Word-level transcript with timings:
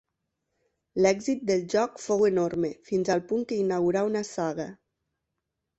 L'èxit 1.05 1.43
del 1.51 1.61
joc 1.75 2.01
fou 2.05 2.25
enorme, 2.31 2.73
fins 2.91 3.15
al 3.19 3.23
punt 3.33 3.47
que 3.53 3.61
inaugurà 3.67 4.07
una 4.13 4.27
saga. 4.35 4.69